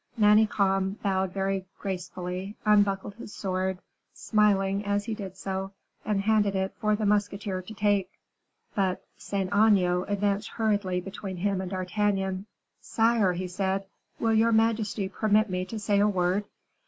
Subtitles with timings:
[0.19, 3.77] Manicamp bowed very gracefully, unbuckled his sword,
[4.15, 8.09] smiling as he did so, and handed it for the musketeer to take.
[8.73, 12.47] But Saint Aignan advanced hurriedly between him and D'Artagnan.
[12.81, 13.85] "Sire," he said,
[14.19, 16.45] "will your majesty permit me to say a word?"